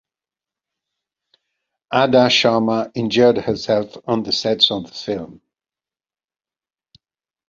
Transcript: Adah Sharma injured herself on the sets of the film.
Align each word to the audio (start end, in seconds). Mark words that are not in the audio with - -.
Adah 1.93 2.29
Sharma 2.31 2.91
injured 2.95 3.37
herself 3.37 3.95
on 4.07 4.23
the 4.23 4.31
sets 4.31 4.71
of 4.71 4.87
the 4.87 4.93
film. 4.95 5.41